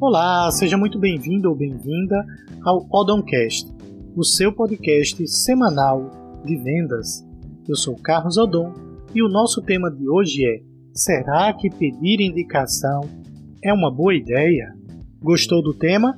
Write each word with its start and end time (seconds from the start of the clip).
Olá, 0.00 0.50
seja 0.50 0.78
muito 0.78 0.98
bem-vindo 0.98 1.50
ou 1.50 1.54
bem-vinda 1.54 2.24
ao 2.64 2.86
Odoncast, 2.90 3.70
o 4.16 4.24
seu 4.24 4.50
podcast 4.50 5.28
semanal 5.28 6.40
de 6.42 6.56
vendas. 6.56 7.22
Eu 7.68 7.76
sou 7.76 7.94
Carlos 7.96 8.38
Odon 8.38 8.72
e 9.14 9.22
o 9.22 9.28
nosso 9.28 9.60
tema 9.60 9.90
de 9.90 10.08
hoje 10.08 10.42
é: 10.46 10.62
Será 10.94 11.52
que 11.52 11.68
pedir 11.68 12.18
indicação 12.22 13.02
é 13.62 13.70
uma 13.74 13.90
boa 13.90 14.14
ideia? 14.14 14.74
Gostou 15.20 15.62
do 15.62 15.74
tema? 15.74 16.16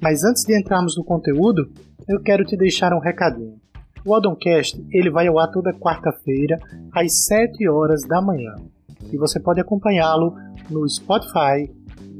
Mas 0.00 0.24
antes 0.24 0.44
de 0.44 0.58
entrarmos 0.58 0.96
no 0.96 1.04
conteúdo, 1.04 1.70
eu 2.08 2.18
quero 2.22 2.46
te 2.46 2.56
deixar 2.56 2.94
um 2.94 2.98
recadinho. 2.98 3.60
O 4.06 4.14
Odoncast 4.14 4.82
ele 4.90 5.10
vai 5.10 5.26
ao 5.26 5.38
ar 5.38 5.50
toda 5.50 5.74
quarta-feira 5.74 6.58
às 6.90 7.26
7 7.26 7.68
horas 7.68 8.08
da 8.08 8.22
manhã 8.22 8.54
e 9.10 9.16
você 9.18 9.38
pode 9.38 9.60
acompanhá-lo 9.60 10.34
no 10.70 10.88
Spotify, 10.88 11.70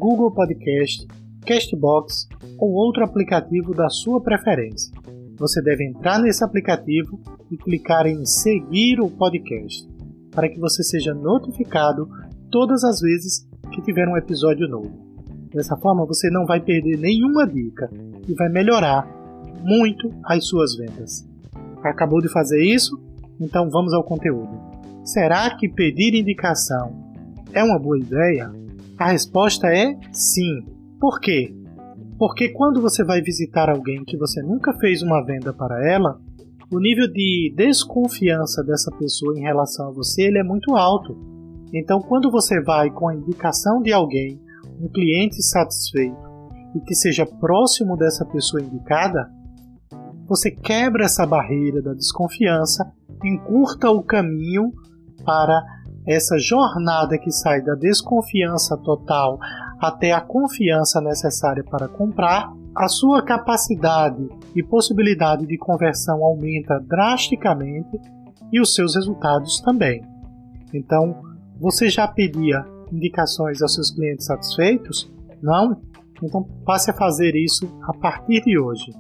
Google 0.03 0.33
Podcast, 0.33 1.07
Castbox 1.47 2.27
ou 2.59 2.73
outro 2.73 3.05
aplicativo 3.05 3.73
da 3.73 3.89
sua 3.89 4.21
preferência. 4.21 4.93
Você 5.39 5.63
deve 5.63 5.87
entrar 5.87 6.19
nesse 6.19 6.43
aplicativo 6.43 7.21
e 7.49 7.57
clicar 7.57 8.09
em 8.09 8.27
seguir 8.27 9.01
o 9.01 9.09
podcast 9.09 9.89
para 10.33 10.49
que 10.49 10.59
você 10.59 10.83
seja 10.83 11.15
notificado 11.15 12.09
todas 12.51 12.83
as 12.83 12.99
vezes 12.99 13.49
que 13.73 13.81
tiver 13.81 14.09
um 14.09 14.17
episódio 14.17 14.67
novo. 14.67 14.91
Dessa 15.55 15.77
forma, 15.77 16.05
você 16.05 16.29
não 16.31 16.47
vai 16.47 16.59
perder 16.61 16.99
nenhuma 16.99 17.47
dica 17.47 17.89
e 18.27 18.35
vai 18.35 18.49
melhorar 18.49 19.07
muito 19.63 20.13
as 20.25 20.49
suas 20.49 20.75
vendas. 20.75 21.25
Acabou 21.81 22.21
de 22.21 22.29
fazer 22.29 22.61
isso? 22.61 23.01
Então 23.41 23.71
vamos 23.71 23.95
ao 23.95 24.03
conteúdo. 24.03 24.51
Será 25.05 25.57
que 25.57 25.69
pedir 25.69 26.13
indicação 26.19 26.93
é 27.53 27.63
uma 27.63 27.79
boa 27.79 28.01
ideia? 28.01 28.51
A 29.03 29.07
resposta 29.11 29.67
é 29.67 29.99
sim. 30.13 30.65
Por 31.01 31.19
quê? 31.19 31.53
Porque 32.17 32.51
quando 32.51 32.81
você 32.81 33.03
vai 33.03 33.21
visitar 33.21 33.69
alguém 33.69 34.05
que 34.05 34.17
você 34.17 34.41
nunca 34.41 34.73
fez 34.75 35.03
uma 35.03 35.21
venda 35.25 35.53
para 35.53 35.85
ela, 35.91 36.21
o 36.73 36.79
nível 36.79 37.13
de 37.13 37.53
desconfiança 37.57 38.63
dessa 38.63 38.93
pessoa 38.93 39.37
em 39.37 39.43
relação 39.43 39.89
a 39.89 39.91
você 39.91 40.23
ele 40.23 40.39
é 40.39 40.45
muito 40.45 40.77
alto. 40.77 41.19
Então, 41.75 42.01
quando 42.01 42.31
você 42.31 42.63
vai 42.63 42.93
com 42.93 43.09
a 43.09 43.15
indicação 43.17 43.83
de 43.83 43.93
alguém, 43.93 44.41
um 44.81 44.87
cliente 44.87 45.43
satisfeito 45.43 46.17
e 46.77 46.81
que 46.83 46.95
seja 46.95 47.27
próximo 47.27 47.97
dessa 47.97 48.25
pessoa 48.25 48.63
indicada, 48.63 49.29
você 50.29 50.49
quebra 50.49 51.07
essa 51.07 51.27
barreira 51.27 51.83
da 51.83 51.93
desconfiança, 51.93 52.89
encurta 53.25 53.91
o 53.91 54.01
caminho 54.01 54.71
para 55.25 55.61
essa 56.07 56.39
jornada 56.39 57.17
que 57.17 57.31
sai 57.31 57.63
da 57.63 57.75
desconfiança 57.75 58.77
total 58.77 59.39
até 59.81 60.13
a 60.13 60.21
confiança 60.21 61.01
necessária 61.01 61.65
para 61.65 61.89
comprar, 61.89 62.53
a 62.75 62.89
sua 62.89 63.23
capacidade 63.23 64.29
e 64.55 64.63
possibilidade 64.63 65.47
de 65.47 65.59
conversão 65.59 66.25
aumenta 66.25 66.81
drasticamente 66.81 68.01
e 68.53 68.61
os 68.61 68.75
seus 68.75 68.95
resultados 68.95 69.61
também. 69.61 70.03
Então, 70.73 71.21
você 71.61 71.89
já 71.89 72.09
pedia 72.09 72.65
indicações 72.91 73.61
aos 73.63 73.75
seus 73.75 73.91
clientes 73.91 74.27
satisfeitos? 74.27 75.13
Não? 75.43 75.81
Então 76.23 76.43
passe 76.65 76.91
a 76.91 76.95
fazer 76.95 77.35
isso 77.35 77.67
a 77.83 77.93
partir 77.93 78.43
de 78.43 78.59
hoje. 78.59 78.93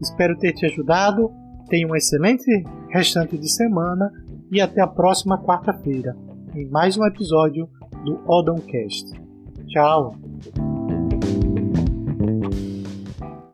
Espero 0.00 0.36
ter 0.36 0.52
te 0.52 0.66
ajudado. 0.66 1.30
Tenha 1.68 1.86
um 1.86 1.96
excelente 1.96 2.64
restante 2.90 3.38
de 3.38 3.48
semana 3.48 4.10
e 4.50 4.60
até 4.60 4.80
a 4.80 4.86
próxima 4.86 5.42
quarta-feira 5.42 6.16
em 6.56 6.66
mais 6.70 6.96
um 6.96 7.04
episódio 7.06 7.68
do 8.04 8.18
Odoncast. 8.26 9.12
Tchau! 9.68 10.25